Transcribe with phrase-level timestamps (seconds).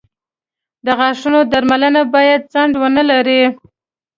[0.85, 3.41] •د غاښونو درملنه باید ځنډ ونه لري.